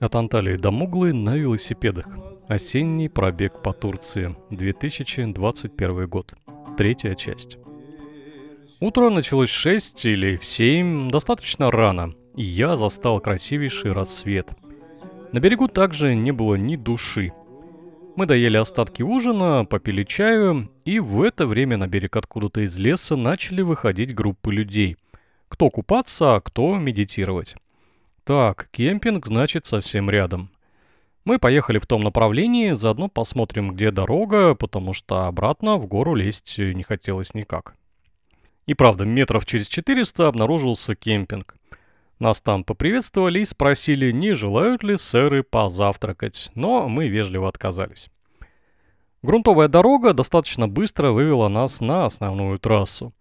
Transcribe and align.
От 0.00 0.14
Анталии 0.14 0.56
до 0.56 0.70
Муглы 0.70 1.12
на 1.12 1.36
велосипедах. 1.36 2.06
Осенний 2.46 3.08
пробег 3.08 3.60
по 3.64 3.72
Турции. 3.72 4.36
2021 4.50 6.06
год. 6.06 6.34
Третья 6.76 7.16
часть. 7.16 7.58
Утро 8.78 9.10
началось 9.10 9.50
в 9.50 9.54
6 9.54 10.06
или 10.06 10.36
в 10.36 10.44
7, 10.44 11.10
достаточно 11.10 11.72
рано, 11.72 12.12
и 12.36 12.44
я 12.44 12.76
застал 12.76 13.20
красивейший 13.20 13.90
рассвет. 13.90 14.52
На 15.32 15.40
берегу 15.40 15.66
также 15.66 16.14
не 16.14 16.30
было 16.30 16.54
ни 16.54 16.76
души. 16.76 17.32
Мы 18.14 18.26
доели 18.26 18.56
остатки 18.56 19.02
ужина, 19.02 19.64
попили 19.64 20.04
чаю, 20.04 20.70
и 20.84 21.00
в 21.00 21.22
это 21.22 21.44
время 21.44 21.76
на 21.76 21.88
берег 21.88 22.14
откуда-то 22.14 22.60
из 22.60 22.78
леса 22.78 23.16
начали 23.16 23.62
выходить 23.62 24.14
группы 24.14 24.52
людей. 24.52 24.96
Кто 25.48 25.70
купаться, 25.70 26.36
а 26.36 26.40
кто 26.40 26.76
медитировать. 26.76 27.56
Так, 28.28 28.68
кемпинг 28.72 29.26
значит 29.26 29.64
совсем 29.64 30.10
рядом. 30.10 30.50
Мы 31.24 31.38
поехали 31.38 31.78
в 31.78 31.86
том 31.86 32.02
направлении, 32.02 32.72
заодно 32.72 33.08
посмотрим, 33.08 33.72
где 33.72 33.90
дорога, 33.90 34.54
потому 34.54 34.92
что 34.92 35.24
обратно 35.24 35.78
в 35.78 35.86
гору 35.86 36.14
лезть 36.14 36.58
не 36.58 36.82
хотелось 36.82 37.32
никак. 37.32 37.74
И 38.66 38.74
правда, 38.74 39.06
метров 39.06 39.46
через 39.46 39.66
400 39.68 40.28
обнаружился 40.28 40.94
кемпинг. 40.94 41.56
Нас 42.18 42.42
там 42.42 42.64
поприветствовали 42.64 43.40
и 43.40 43.46
спросили, 43.46 44.12
не 44.12 44.34
желают 44.34 44.82
ли 44.82 44.98
сэры 44.98 45.42
позавтракать, 45.42 46.50
но 46.54 46.86
мы 46.86 47.08
вежливо 47.08 47.48
отказались. 47.48 48.10
Грунтовая 49.22 49.68
дорога 49.68 50.12
достаточно 50.12 50.68
быстро 50.68 51.12
вывела 51.12 51.48
нас 51.48 51.80
на 51.80 52.04
основную 52.04 52.58
трассу. 52.58 53.14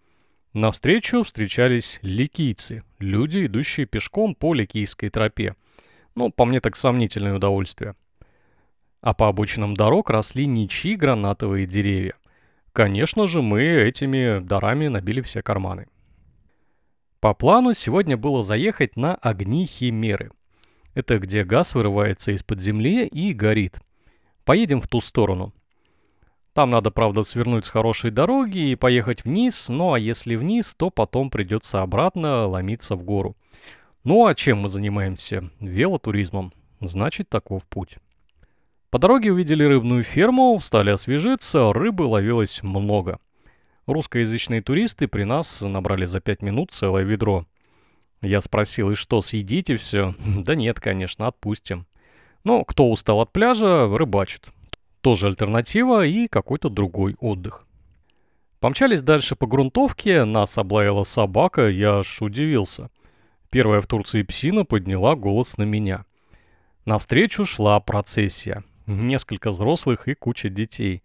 Навстречу 0.54 1.24
встречались 1.24 2.00
ликийцы, 2.02 2.84
люди, 3.00 3.46
идущие 3.46 3.86
пешком 3.86 4.34
по 4.34 4.54
ликийской 4.54 5.10
тропе. 5.10 5.56
Ну, 6.16 6.32
по 6.32 6.46
мне 6.46 6.60
так 6.60 6.76
сомнительное 6.76 7.36
удовольствие. 7.36 7.96
А 9.02 9.14
по 9.14 9.28
обочинам 9.28 9.76
дорог 9.76 10.10
росли 10.10 10.46
ничьи 10.48 10.96
гранатовые 10.96 11.68
деревья. 11.68 12.16
Конечно 12.72 13.28
же, 13.28 13.42
мы 13.42 13.62
этими 13.62 14.40
дарами 14.40 14.88
набили 14.88 15.22
все 15.22 15.42
карманы. 15.42 15.88
По 17.20 17.34
плану 17.34 17.74
сегодня 17.74 18.16
было 18.18 18.42
заехать 18.42 18.96
на 18.96 19.16
огни 19.16 19.66
Химеры. 19.66 20.32
Это 20.94 21.20
где 21.20 21.44
газ 21.44 21.76
вырывается 21.76 22.32
из-под 22.32 22.62
земли 22.62 23.06
и 23.06 23.34
горит. 23.34 23.80
Поедем 24.46 24.82
в 24.82 24.88
ту 24.88 25.02
сторону. 25.02 25.54
Там 26.58 26.72
надо, 26.72 26.90
правда, 26.90 27.22
свернуть 27.22 27.68
с 27.68 27.70
хорошей 27.70 28.10
дороги 28.10 28.72
и 28.72 28.76
поехать 28.76 29.24
вниз, 29.24 29.70
ну 29.70 29.94
а 29.94 30.00
если 30.00 30.36
вниз, 30.36 30.74
то 30.74 30.90
потом 30.90 31.30
придется 31.30 31.84
обратно 31.84 32.48
ломиться 32.48 32.96
в 32.96 33.04
гору. 33.04 33.38
Ну 34.04 34.26
а 34.26 34.34
чем 34.34 34.62
мы 34.62 34.68
занимаемся? 34.68 35.52
Велотуризмом. 35.60 36.52
Значит, 36.80 37.30
таков 37.30 37.64
путь. 37.66 37.98
По 38.90 38.98
дороге 38.98 39.32
увидели 39.32 39.64
рыбную 39.66 40.02
ферму, 40.02 40.60
стали 40.60 40.90
освежиться, 40.90 41.72
рыбы 41.74 42.06
ловилось 42.06 42.64
много. 42.64 43.20
Русскоязычные 43.86 44.64
туристы 44.64 45.08
при 45.08 45.26
нас 45.26 45.62
набрали 45.62 46.08
за 46.08 46.22
пять 46.22 46.42
минут 46.42 46.72
целое 46.72 47.04
ведро. 47.04 47.46
Я 48.24 48.42
спросил, 48.42 48.90
и 48.90 48.96
что, 48.96 49.22
съедите 49.22 49.76
все? 49.76 50.16
Да 50.26 50.56
нет, 50.56 50.80
конечно, 50.80 51.28
отпустим. 51.28 51.86
Но 52.44 52.64
кто 52.64 52.90
устал 52.90 53.22
от 53.22 53.32
пляжа, 53.32 53.88
рыбачит. 53.96 54.48
Тоже 55.02 55.28
альтернатива 55.28 56.06
и 56.06 56.28
какой-то 56.28 56.70
другой 56.70 57.16
отдых. 57.20 57.66
Помчались 58.60 59.04
дальше 59.04 59.36
по 59.36 59.46
грунтовке, 59.46 60.24
нас 60.26 60.58
облаяла 60.58 61.04
собака, 61.04 61.70
я 61.70 62.00
аж 62.00 62.22
удивился. 62.22 62.90
Первая 63.50 63.80
в 63.82 63.88
Турции 63.88 64.24
псина 64.24 64.66
подняла 64.66 65.16
голос 65.16 65.58
на 65.58 65.64
меня. 65.64 66.06
Навстречу 66.86 67.46
шла 67.46 67.80
процессия. 67.80 68.64
Несколько 68.88 69.52
взрослых 69.52 70.08
и 70.08 70.16
куча 70.16 70.50
детей. 70.50 71.04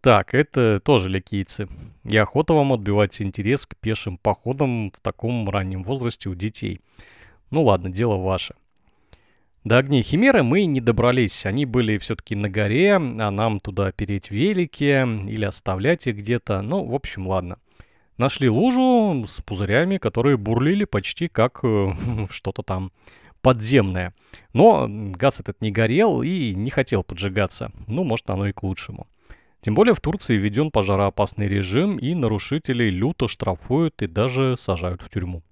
Так, 0.00 0.34
это 0.34 0.80
тоже 0.80 1.08
ликийцы. 1.08 1.68
И 2.04 2.16
охота 2.16 2.54
вам 2.54 2.72
отбивать 2.72 3.20
интерес 3.20 3.66
к 3.66 3.76
пешим 3.76 4.18
походам 4.18 4.90
в 4.90 5.00
таком 5.00 5.48
раннем 5.50 5.82
возрасте 5.82 6.28
у 6.28 6.34
детей. 6.34 6.80
Ну 7.50 7.64
ладно, 7.64 7.90
дело 7.90 8.16
ваше. 8.16 8.54
До 9.66 9.78
огней 9.78 10.02
Химеры 10.02 10.44
мы 10.44 10.64
не 10.66 10.80
добрались. 10.80 11.44
Они 11.44 11.66
были 11.66 11.98
все-таки 11.98 12.36
на 12.36 12.48
горе, 12.48 12.94
а 12.94 13.00
нам 13.32 13.58
туда 13.58 13.90
переть 13.90 14.30
велики 14.30 15.02
или 15.28 15.44
оставлять 15.44 16.06
их 16.06 16.18
где-то. 16.18 16.62
Ну, 16.62 16.84
в 16.84 16.94
общем, 16.94 17.26
ладно. 17.26 17.58
Нашли 18.16 18.48
лужу 18.48 19.24
с 19.26 19.40
пузырями, 19.40 19.98
которые 19.98 20.36
бурлили 20.36 20.84
почти 20.84 21.26
как 21.26 21.64
э, 21.64 21.88
что-то 22.30 22.62
там 22.62 22.92
подземное. 23.42 24.14
Но 24.52 24.86
газ 24.88 25.40
этот 25.40 25.60
не 25.60 25.72
горел 25.72 26.22
и 26.22 26.54
не 26.54 26.70
хотел 26.70 27.02
поджигаться. 27.02 27.72
Ну, 27.88 28.04
может, 28.04 28.30
оно 28.30 28.46
и 28.46 28.52
к 28.52 28.62
лучшему. 28.62 29.08
Тем 29.62 29.74
более 29.74 29.94
в 29.94 30.00
Турции 30.00 30.36
введен 30.36 30.70
пожароопасный 30.70 31.48
режим, 31.48 31.98
и 31.98 32.14
нарушителей 32.14 32.90
люто 32.90 33.26
штрафуют 33.26 34.00
и 34.00 34.06
даже 34.06 34.56
сажают 34.56 35.02
в 35.02 35.08
тюрьму. 35.08 35.42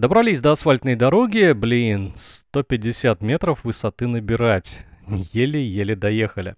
Добрались 0.00 0.40
до 0.40 0.52
асфальтной 0.52 0.96
дороги, 0.96 1.52
блин, 1.52 2.14
150 2.16 3.20
метров 3.20 3.64
высоты 3.64 4.06
набирать. 4.06 4.86
Еле-еле 5.06 5.94
доехали. 5.94 6.54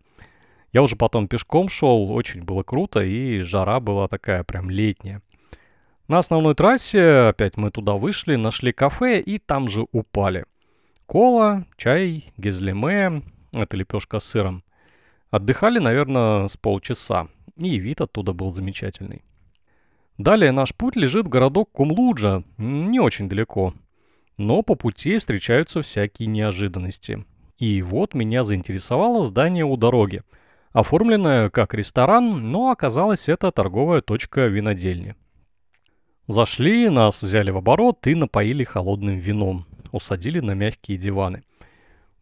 Я 0.73 0.81
уже 0.81 0.95
потом 0.95 1.27
пешком 1.27 1.69
шел, 1.69 2.13
очень 2.13 2.45
было 2.45 2.63
круто, 2.63 3.03
и 3.03 3.41
жара 3.41 3.81
была 3.81 4.07
такая 4.07 4.45
прям 4.45 4.71
летняя. 4.71 5.23
На 6.07 6.19
основной 6.19 6.55
трассе 6.55 7.31
опять 7.31 7.57
мы 7.57 7.73
туда 7.73 7.95
вышли, 7.95 8.37
нашли 8.37 8.71
кафе 8.71 9.21
и 9.21 9.41
там 9.41 9.67
же 9.67 9.87
упали. 9.91 10.45
Кола, 11.07 11.67
чай, 11.77 12.33
гизлеме, 12.37 13.25
это 13.53 13.77
лепешка 13.77 14.21
с 14.21 14.25
сыром. 14.25 14.63
Отдыхали, 15.33 15.81
наверное, 15.81 16.47
с 16.47 16.57
полчаса, 16.57 17.27
и 17.57 17.77
вид 17.77 18.03
оттуда 18.03 18.35
был 18.35 18.53
замечательный. 18.53 19.25
Далее 20.19 20.53
наш 20.53 20.75
путь 20.75 20.97
лежит 20.97 21.27
в 21.27 21.31
городок 21.31 21.71
Кумлуджа, 21.73 22.43
не 22.59 23.01
очень 23.01 23.29
далеко. 23.29 23.75
Но 24.37 24.63
по 24.63 24.75
пути 24.75 25.19
встречаются 25.19 25.83
всякие 25.83 26.27
неожиданности. 26.27 27.25
И 27.59 27.81
вот 27.83 28.15
меня 28.15 28.45
заинтересовало 28.45 29.25
здание 29.25 29.65
у 29.65 29.77
дороги. 29.77 30.23
Оформленное 30.73 31.51
как 31.51 31.75
ресторан, 31.75 32.49
но 32.49 32.71
оказалось 32.71 33.29
это 33.29 33.53
торговая 33.53 34.01
точка 34.01 34.47
винодельни. 34.47 35.15
Зашли, 36.29 36.89
нас 36.89 37.23
взяли 37.23 37.51
в 37.51 37.59
оборот 37.59 38.07
и 38.07 38.15
напоили 38.15 38.65
холодным 38.65 39.19
вином. 39.19 39.67
Усадили 39.93 40.41
на 40.41 40.53
мягкие 40.53 40.99
диваны. 40.99 41.43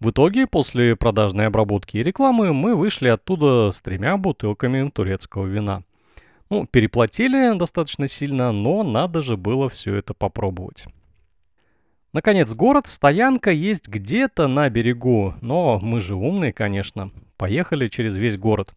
В 0.00 0.11
итоге, 0.11 0.47
после 0.47 0.97
продажной 0.97 1.47
обработки 1.47 1.99
и 1.99 2.03
рекламы, 2.03 2.53
мы 2.53 2.75
вышли 2.75 3.09
оттуда 3.09 3.71
с 3.71 3.83
тремя 3.83 4.17
бутылками 4.17 4.89
турецкого 4.91 5.47
вина– 5.47 5.83
ну, 6.50 6.66
переплатили 6.66 7.56
достаточно 7.56 8.09
сильно, 8.09 8.53
но 8.53 8.83
надо 8.83 9.22
же 9.22 9.37
было 9.37 9.69
все 9.69 9.94
это 9.94 10.15
попробовать. 10.15 10.87
Наконец, 12.12 12.53
город, 12.55 12.88
стоянка 12.88 13.53
есть 13.53 13.88
где-то 13.88 14.49
на 14.49 14.69
берегу, 14.69 15.34
но 15.41 15.78
мы 15.81 16.00
же 16.00 16.16
умные, 16.16 16.53
конечно. 16.53 17.12
Поехали 17.37 17.87
через 17.87 18.19
весь 18.19 18.37
город. 18.37 18.75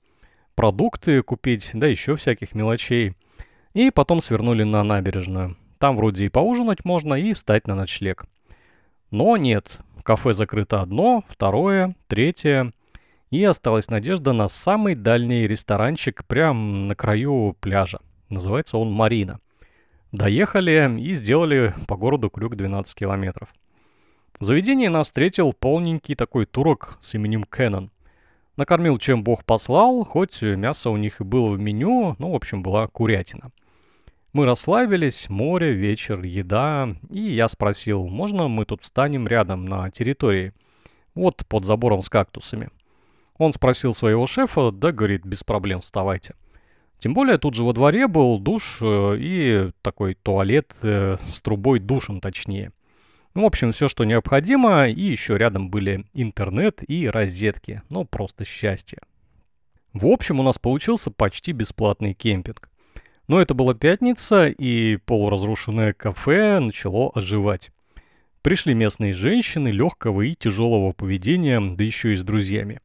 Продукты 0.53 1.23
купить, 1.23 1.71
да 1.73 1.87
еще 1.87 2.15
всяких 2.15 2.53
мелочей. 2.53 3.15
И 3.73 3.89
потом 3.89 4.19
свернули 4.19 4.61
на 4.61 4.83
набережную. 4.83 5.57
Там 5.79 5.97
вроде 5.97 6.25
и 6.25 6.29
поужинать 6.29 6.85
можно, 6.85 7.15
и 7.15 7.33
встать 7.33 7.65
на 7.65 7.73
ночлег. 7.73 8.25
Но 9.09 9.35
нет, 9.35 9.79
кафе 10.03 10.33
закрыто 10.33 10.81
одно, 10.81 11.23
второе, 11.27 11.95
третье. 12.07 12.71
И 13.33 13.43
осталась 13.45 13.89
надежда 13.89 14.31
на 14.31 14.47
самый 14.47 14.93
дальний 14.93 15.47
ресторанчик 15.47 16.23
прямо 16.27 16.85
на 16.85 16.95
краю 16.95 17.57
пляжа. 17.59 17.99
Называется 18.29 18.77
он 18.77 18.91
«Марина». 18.91 19.39
Доехали 20.11 20.99
и 20.99 21.13
сделали 21.13 21.73
по 21.87 21.95
городу 21.95 22.29
крюк 22.29 22.55
12 22.55 22.93
километров. 22.93 23.49
В 24.39 24.43
заведении 24.43 24.87
нас 24.87 25.07
встретил 25.07 25.51
полненький 25.51 26.13
такой 26.13 26.45
турок 26.45 26.99
с 27.01 27.15
именем 27.15 27.43
Кеннон. 27.45 27.89
Накормил, 28.55 28.99
чем 28.99 29.23
бог 29.23 29.43
послал, 29.45 30.05
хоть 30.05 30.43
мясо 30.43 30.91
у 30.91 30.97
них 30.97 31.19
и 31.19 31.23
было 31.23 31.49
в 31.49 31.59
меню, 31.59 32.15
ну, 32.19 32.33
в 32.33 32.35
общем, 32.35 32.61
была 32.61 32.85
курятина. 32.85 33.49
Мы 34.33 34.45
расслабились, 34.45 35.27
море, 35.27 35.73
вечер, 35.73 36.21
еда, 36.21 36.95
и 37.09 37.33
я 37.33 37.47
спросил, 37.47 38.05
можно 38.05 38.47
мы 38.47 38.65
тут 38.65 38.83
встанем 38.83 39.27
рядом 39.27 39.65
на 39.65 39.89
территории, 39.89 40.53
вот 41.15 41.43
под 41.47 41.65
забором 41.65 42.03
с 42.03 42.09
кактусами. 42.09 42.69
Он 43.37 43.51
спросил 43.53 43.93
своего 43.93 44.25
шефа, 44.25 44.71
да, 44.71 44.91
говорит, 44.91 45.25
без 45.25 45.43
проблем, 45.43 45.81
вставайте. 45.81 46.35
Тем 46.99 47.13
более 47.13 47.37
тут 47.37 47.53
же 47.53 47.63
во 47.63 47.73
дворе 47.73 48.07
был 48.07 48.39
душ 48.39 48.77
э, 48.81 49.17
и 49.19 49.71
такой 49.81 50.13
туалет 50.15 50.73
э, 50.83 51.17
с 51.25 51.41
трубой 51.41 51.79
душем 51.79 52.21
точнее. 52.21 52.71
Ну, 53.33 53.41
в 53.41 53.45
общем, 53.45 53.71
все, 53.71 53.87
что 53.87 54.03
необходимо, 54.03 54.87
и 54.87 55.01
еще 55.01 55.37
рядом 55.37 55.69
были 55.69 56.05
интернет 56.13 56.79
и 56.87 57.07
розетки. 57.09 57.81
Ну, 57.89 58.05
просто 58.05 58.45
счастье. 58.45 58.99
В 59.91 60.05
общем, 60.05 60.39
у 60.39 60.43
нас 60.43 60.59
получился 60.59 61.11
почти 61.11 61.51
бесплатный 61.51 62.13
кемпинг. 62.13 62.69
Но 63.27 63.41
это 63.41 63.53
была 63.53 63.73
пятница, 63.73 64.47
и 64.47 64.97
полуразрушенное 64.97 65.93
кафе 65.93 66.59
начало 66.59 67.11
оживать. 67.13 67.71
Пришли 68.43 68.73
местные 68.73 69.13
женщины 69.13 69.69
легкого 69.69 70.21
и 70.21 70.35
тяжелого 70.35 70.91
поведения, 70.91 71.59
да 71.59 71.83
еще 71.83 72.13
и 72.13 72.15
с 72.15 72.23
друзьями. 72.23 72.81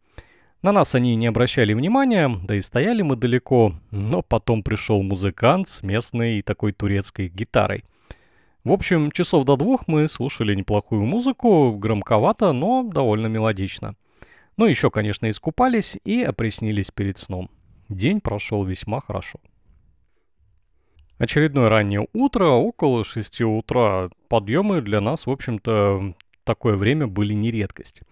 На 0.60 0.72
нас 0.72 0.96
они 0.96 1.14
не 1.14 1.28
обращали 1.28 1.72
внимания, 1.72 2.28
да 2.42 2.56
и 2.56 2.60
стояли 2.60 3.02
мы 3.02 3.14
далеко, 3.14 3.74
но 3.92 4.22
потом 4.22 4.64
пришел 4.64 5.02
музыкант 5.02 5.68
с 5.68 5.84
местной 5.84 6.42
такой 6.42 6.72
турецкой 6.72 7.28
гитарой. 7.28 7.84
В 8.64 8.72
общем, 8.72 9.12
часов 9.12 9.44
до 9.44 9.56
двух 9.56 9.86
мы 9.86 10.08
слушали 10.08 10.56
неплохую 10.56 11.04
музыку, 11.04 11.76
громковато, 11.78 12.52
но 12.52 12.82
довольно 12.82 13.28
мелодично. 13.28 13.94
Ну, 14.56 14.66
еще, 14.66 14.90
конечно, 14.90 15.30
искупались 15.30 15.96
и 16.04 16.24
опреснились 16.24 16.90
перед 16.90 17.18
сном. 17.18 17.50
День 17.88 18.20
прошел 18.20 18.64
весьма 18.64 19.00
хорошо. 19.00 19.38
Очередное 21.18 21.68
раннее 21.68 22.08
утро, 22.12 22.46
около 22.46 23.04
6 23.04 23.42
утра. 23.42 24.10
Подъемы 24.28 24.80
для 24.80 25.00
нас, 25.00 25.26
в 25.26 25.30
общем-то, 25.30 26.14
такое 26.42 26.76
время 26.76 27.06
были 27.06 27.32
не 27.32 27.52
редкость. 27.52 28.02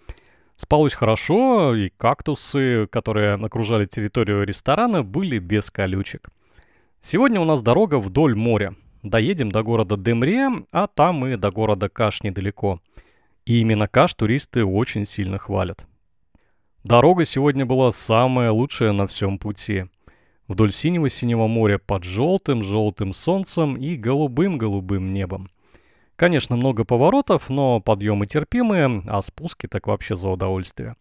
Спалось 0.56 0.94
хорошо, 0.94 1.74
и 1.74 1.90
кактусы, 1.98 2.86
которые 2.86 3.34
окружали 3.34 3.84
территорию 3.84 4.44
ресторана, 4.44 5.02
были 5.02 5.38
без 5.38 5.70
колючек. 5.70 6.30
Сегодня 7.00 7.40
у 7.40 7.44
нас 7.44 7.62
дорога 7.62 7.98
вдоль 7.98 8.34
моря. 8.34 8.74
Доедем 9.02 9.52
до 9.52 9.62
города 9.62 9.96
Демре, 9.98 10.48
а 10.72 10.86
там 10.86 11.26
и 11.26 11.36
до 11.36 11.50
города 11.50 11.90
Каш 11.90 12.22
недалеко. 12.22 12.80
И 13.44 13.60
именно 13.60 13.86
Каш 13.86 14.14
туристы 14.14 14.64
очень 14.64 15.04
сильно 15.04 15.38
хвалят. 15.38 15.86
Дорога 16.84 17.26
сегодня 17.26 17.66
была 17.66 17.92
самая 17.92 18.50
лучшая 18.50 18.92
на 18.92 19.06
всем 19.06 19.38
пути. 19.38 19.84
Вдоль 20.48 20.72
синего-синего 20.72 21.48
моря 21.48 21.78
под 21.78 22.04
желтым-желтым 22.04 23.12
солнцем 23.12 23.76
и 23.76 23.96
голубым-голубым 23.96 25.12
небом. 25.12 25.50
Конечно, 26.16 26.56
много 26.56 26.84
поворотов, 26.84 27.50
но 27.50 27.78
подъемы 27.80 28.26
терпимые, 28.26 29.02
а 29.06 29.20
спуски 29.20 29.66
так 29.66 29.86
вообще 29.86 30.16
за 30.16 30.30
удовольствие. 30.30 30.96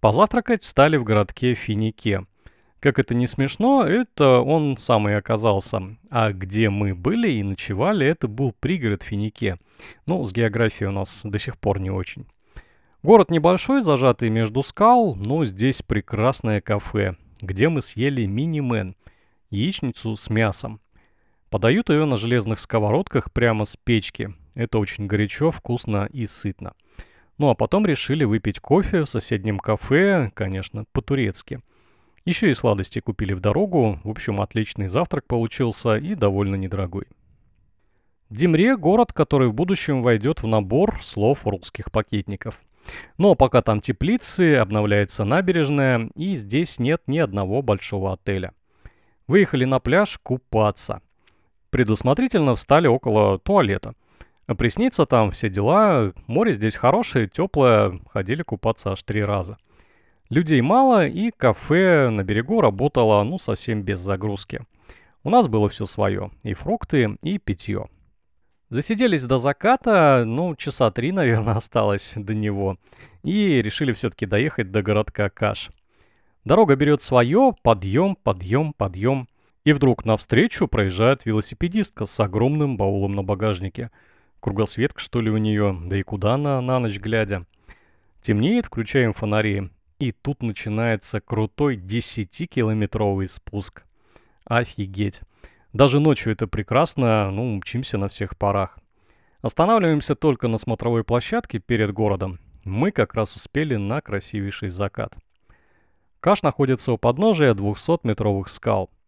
Позавтракать 0.00 0.64
встали 0.64 0.96
в 0.96 1.04
городке 1.04 1.54
Финике. 1.54 2.26
Как 2.80 2.98
это 2.98 3.14
не 3.14 3.26
смешно, 3.26 3.84
это 3.84 4.40
он 4.40 4.76
сам 4.78 5.08
и 5.08 5.12
оказался. 5.12 5.96
А 6.10 6.32
где 6.32 6.70
мы 6.70 6.94
были 6.94 7.32
и 7.32 7.42
ночевали, 7.42 8.06
это 8.06 8.26
был 8.26 8.54
пригород 8.58 9.02
Финике. 9.02 9.58
Ну, 10.06 10.24
с 10.24 10.32
географией 10.32 10.88
у 10.88 10.92
нас 10.92 11.20
до 11.24 11.38
сих 11.38 11.58
пор 11.58 11.78
не 11.78 11.90
очень. 11.90 12.26
Город 13.02 13.30
небольшой, 13.30 13.82
зажатый 13.82 14.30
между 14.30 14.62
скал, 14.62 15.14
но 15.14 15.44
здесь 15.44 15.82
прекрасное 15.82 16.62
кафе, 16.62 17.16
где 17.42 17.68
мы 17.68 17.82
съели 17.82 18.24
мини-мен, 18.24 18.96
яичницу 19.50 20.16
с 20.16 20.30
мясом. 20.30 20.80
Подают 21.50 21.90
ее 21.90 22.04
на 22.04 22.16
железных 22.16 22.58
сковородках 22.58 23.32
прямо 23.32 23.64
с 23.64 23.76
печки. 23.76 24.34
Это 24.54 24.78
очень 24.78 25.06
горячо, 25.06 25.50
вкусно 25.50 26.08
и 26.12 26.26
сытно. 26.26 26.74
Ну 27.38 27.50
а 27.50 27.54
потом 27.54 27.86
решили 27.86 28.24
выпить 28.24 28.60
кофе 28.60 29.02
в 29.02 29.08
соседнем 29.08 29.58
кафе, 29.58 30.30
конечно, 30.34 30.84
по-турецки. 30.92 31.60
Еще 32.24 32.50
и 32.50 32.54
сладости 32.54 33.00
купили 33.00 33.34
в 33.34 33.40
дорогу. 33.40 34.00
В 34.04 34.10
общем, 34.10 34.40
отличный 34.40 34.88
завтрак 34.88 35.26
получился 35.26 35.96
и 35.96 36.14
довольно 36.14 36.54
недорогой. 36.54 37.06
Димре– 38.30 38.76
город, 38.78 39.12
который 39.12 39.48
в 39.48 39.54
будущем 39.54 40.02
войдет 40.02 40.42
в 40.42 40.46
набор 40.46 41.00
слов 41.02 41.46
русских 41.46 41.92
пакетников. 41.92 42.58
Но 43.18 43.34
пока 43.34 43.62
там 43.62 43.80
теплицы, 43.80 44.56
обновляется 44.56 45.24
набережная, 45.24 46.08
и 46.16 46.36
здесь 46.36 46.78
нет 46.78 47.02
ни 47.06 47.18
одного 47.18 47.62
большого 47.62 48.14
отеля. 48.14 48.52
Выехали 49.26 49.64
на 49.64 49.78
пляж 49.78 50.18
купаться– 50.22 51.00
предусмотрительно 51.74 52.54
встали 52.54 52.86
около 52.86 53.36
туалета. 53.40 53.94
Приснится 54.46 55.06
там, 55.06 55.32
все 55.32 55.48
дела, 55.48 56.12
море 56.28 56.52
здесь 56.52 56.76
хорошее, 56.76 57.26
теплое, 57.26 57.98
ходили 58.12 58.44
купаться 58.44 58.92
аж 58.92 59.02
три 59.02 59.24
раза. 59.24 59.58
Людей 60.30 60.60
мало, 60.60 61.04
и 61.04 61.32
кафе 61.32 62.10
на 62.10 62.22
берегу 62.22 62.60
работало, 62.60 63.24
ну, 63.24 63.40
совсем 63.40 63.82
без 63.82 63.98
загрузки. 63.98 64.60
У 65.24 65.30
нас 65.30 65.48
было 65.48 65.68
все 65.68 65.84
свое, 65.84 66.30
и 66.44 66.54
фрукты, 66.54 67.16
и 67.22 67.38
питье. 67.38 67.88
Засиделись 68.68 69.24
до 69.24 69.38
заката, 69.38 70.22
ну, 70.24 70.54
часа 70.54 70.92
три, 70.92 71.10
наверное, 71.20 71.56
осталось 71.56 72.12
до 72.14 72.34
него, 72.34 72.76
и 73.24 73.60
решили 73.60 73.92
все-таки 73.94 74.26
доехать 74.26 74.70
до 74.70 74.80
городка 74.80 75.28
Каш. 75.28 75.72
Дорога 76.44 76.76
берет 76.76 77.02
свое, 77.02 77.52
подъем, 77.64 78.14
подъем, 78.22 78.74
подъем. 78.74 79.26
И 79.64 79.72
вдруг 79.72 80.04
навстречу 80.04 80.68
проезжает 80.68 81.24
велосипедистка 81.24 82.04
с 82.04 82.20
огромным 82.20 82.76
баулом 82.76 83.14
на 83.14 83.22
багажнике. 83.22 83.90
Кругосветка, 84.40 85.00
что 85.00 85.22
ли, 85.22 85.30
у 85.30 85.38
нее, 85.38 85.76
да 85.86 85.96
и 85.96 86.02
куда 86.02 86.34
она 86.34 86.60
на 86.60 86.78
ночь 86.78 86.98
глядя. 86.98 87.46
Темнеет, 88.20 88.66
включаем 88.66 89.14
фонари, 89.14 89.70
и 89.98 90.12
тут 90.12 90.42
начинается 90.42 91.20
крутой 91.20 91.78
10-километровый 91.78 93.28
спуск. 93.28 93.84
Офигеть. 94.44 95.20
Даже 95.72 95.98
ночью 95.98 96.32
это 96.32 96.46
прекрасно, 96.46 97.30
ну, 97.30 97.56
мчимся 97.56 97.96
на 97.96 98.08
всех 98.08 98.36
парах. 98.36 98.78
Останавливаемся 99.40 100.14
только 100.14 100.46
на 100.46 100.58
смотровой 100.58 101.04
площадке 101.04 101.58
перед 101.58 101.90
городом. 101.90 102.38
Мы 102.64 102.90
как 102.90 103.14
раз 103.14 103.34
успели 103.34 103.76
на 103.76 104.02
красивейший 104.02 104.68
закат. 104.68 105.16
Каш 106.20 106.42
находится 106.42 106.92
у 106.92 106.98
подножия 106.98 107.54
200-метровых 107.54 108.48
скал– 108.48 108.90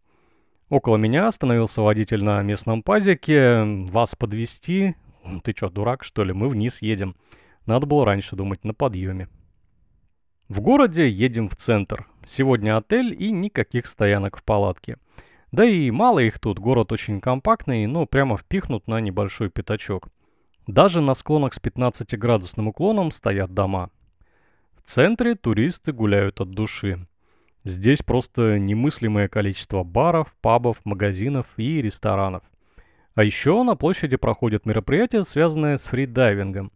Около 0.68 0.96
меня 0.96 1.28
остановился 1.28 1.80
водитель 1.80 2.24
на 2.24 2.42
местном 2.42 2.82
пазике. 2.82 3.62
Вас 3.88 4.16
подвести? 4.16 4.96
Ты 5.44 5.52
чё, 5.52 5.70
дурак, 5.70 6.02
что 6.02 6.24
ли? 6.24 6.32
Мы 6.32 6.48
вниз 6.48 6.82
едем. 6.82 7.14
Надо 7.66 7.86
было 7.86 8.04
раньше 8.04 8.34
думать, 8.34 8.64
на 8.64 8.74
подъеме. 8.74 9.28
В 10.48 10.60
городе 10.60 11.08
едем 11.08 11.48
в 11.48 11.56
центр. 11.56 12.06
Сегодня 12.24 12.76
отель 12.76 13.14
и 13.16 13.30
никаких 13.30 13.86
стоянок 13.86 14.36
в 14.36 14.42
палатке. 14.42 14.98
Да 15.52 15.64
и 15.64 15.90
мало 15.90 16.18
их 16.18 16.40
тут, 16.40 16.58
город 16.58 16.90
очень 16.90 17.20
компактный, 17.20 17.86
но 17.86 18.06
прямо 18.06 18.36
впихнут 18.36 18.88
на 18.88 19.00
небольшой 19.00 19.50
пятачок. 19.50 20.08
Даже 20.66 21.00
на 21.00 21.14
склонах 21.14 21.54
с 21.54 21.60
15-градусным 21.60 22.68
уклоном 22.68 23.12
стоят 23.12 23.54
дома. 23.54 23.90
В 24.76 24.88
центре 24.88 25.36
туристы 25.36 25.92
гуляют 25.92 26.40
от 26.40 26.50
души. 26.50 27.06
Здесь 27.66 27.98
просто 27.98 28.60
немыслимое 28.60 29.26
количество 29.26 29.82
баров, 29.82 30.32
пабов, 30.40 30.76
магазинов 30.84 31.46
и 31.56 31.82
ресторанов. 31.82 32.44
А 33.16 33.24
еще 33.24 33.64
на 33.64 33.74
площади 33.74 34.16
проходят 34.16 34.66
мероприятия, 34.66 35.24
связанные 35.24 35.76
с 35.76 35.82
фридайвингом. 35.82 36.70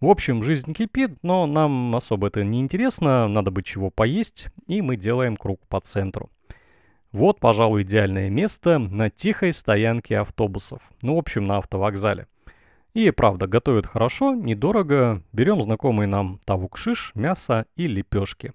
В 0.00 0.06
общем, 0.06 0.42
жизнь 0.42 0.72
кипит, 0.72 1.18
но 1.22 1.44
нам 1.44 1.94
особо 1.94 2.28
это 2.28 2.42
не 2.42 2.60
интересно, 2.60 3.28
надо 3.28 3.50
бы 3.50 3.62
чего 3.62 3.90
поесть, 3.90 4.46
и 4.66 4.80
мы 4.80 4.96
делаем 4.96 5.36
круг 5.36 5.60
по 5.68 5.78
центру. 5.78 6.30
Вот, 7.12 7.38
пожалуй, 7.38 7.82
идеальное 7.82 8.30
место 8.30 8.78
на 8.78 9.10
тихой 9.10 9.52
стоянке 9.52 10.16
автобусов. 10.16 10.80
Ну, 11.02 11.16
в 11.16 11.18
общем, 11.18 11.46
на 11.46 11.58
автовокзале. 11.58 12.28
И 12.94 13.10
правда, 13.10 13.46
готовят 13.46 13.84
хорошо, 13.84 14.32
недорого. 14.32 15.22
Берем 15.34 15.60
знакомый 15.60 16.06
нам 16.06 16.40
тавукшиш, 16.46 17.12
мясо 17.14 17.66
и 17.76 17.86
лепешки. 17.86 18.54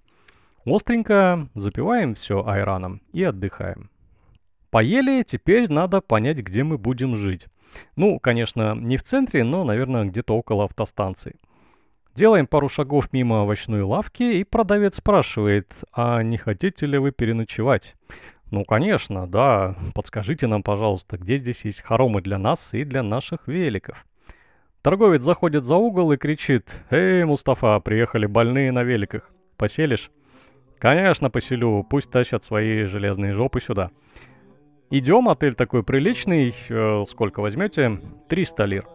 Остренько 0.66 1.48
запиваем 1.54 2.16
все 2.16 2.44
айраном 2.44 3.00
и 3.12 3.22
отдыхаем. 3.22 3.88
Поели, 4.70 5.22
теперь 5.22 5.72
надо 5.72 6.00
понять, 6.00 6.38
где 6.38 6.64
мы 6.64 6.76
будем 6.76 7.16
жить. 7.16 7.46
Ну, 7.94 8.18
конечно, 8.18 8.74
не 8.74 8.96
в 8.96 9.04
центре, 9.04 9.44
но, 9.44 9.62
наверное, 9.62 10.06
где-то 10.06 10.36
около 10.36 10.64
автостанции. 10.64 11.36
Делаем 12.16 12.48
пару 12.48 12.68
шагов 12.68 13.12
мимо 13.12 13.42
овощной 13.42 13.82
лавки, 13.82 14.24
и 14.24 14.42
продавец 14.42 14.96
спрашивает, 14.96 15.72
а 15.92 16.22
не 16.22 16.36
хотите 16.36 16.84
ли 16.86 16.98
вы 16.98 17.12
переночевать? 17.12 17.94
Ну, 18.50 18.64
конечно, 18.64 19.28
да. 19.28 19.76
Подскажите 19.94 20.48
нам, 20.48 20.64
пожалуйста, 20.64 21.16
где 21.16 21.36
здесь 21.36 21.64
есть 21.64 21.82
хоромы 21.82 22.22
для 22.22 22.38
нас 22.38 22.70
и 22.72 22.82
для 22.82 23.04
наших 23.04 23.46
великов. 23.46 24.04
Торговец 24.82 25.22
заходит 25.22 25.64
за 25.64 25.76
угол 25.76 26.10
и 26.10 26.16
кричит, 26.16 26.72
«Эй, 26.90 27.24
Мустафа, 27.24 27.78
приехали 27.78 28.26
больные 28.26 28.72
на 28.72 28.82
великах. 28.82 29.30
Поселишь?» 29.56 30.10
Конечно, 30.78 31.30
поселю. 31.30 31.84
Пусть 31.88 32.10
тащат 32.10 32.44
свои 32.44 32.84
железные 32.84 33.32
жопы 33.32 33.60
сюда. 33.60 33.90
Идем, 34.90 35.28
отель 35.28 35.54
такой 35.54 35.82
приличный. 35.82 36.54
Э, 36.68 37.04
сколько 37.08 37.40
возьмете? 37.40 38.00
300 38.28 38.64
лир. 38.64 38.86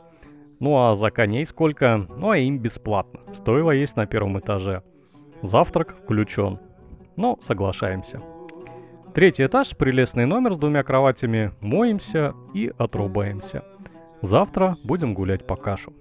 Ну 0.60 0.78
а 0.78 0.96
за 0.96 1.10
коней 1.10 1.46
сколько? 1.46 2.08
Ну 2.16 2.30
а 2.30 2.38
им 2.38 2.60
бесплатно. 2.60 3.22
Стоило 3.34 3.72
есть 3.72 3.96
на 3.96 4.06
первом 4.06 4.40
этаже. 4.40 4.84
Завтрак 5.42 5.98
включен. 6.04 6.60
Но 7.18 7.38
соглашаемся. 7.42 8.22
Третий 9.14 9.46
этаж, 9.46 9.76
прелестный 9.76 10.26
номер 10.26 10.54
с 10.54 10.58
двумя 10.58 10.84
кроватями. 10.84 11.52
Моемся 11.60 12.34
и 12.54 12.72
отрубаемся. 12.78 13.64
Завтра 14.22 14.78
будем 14.84 15.14
гулять 15.14 15.46
по 15.46 15.56
кашу. 15.56 15.94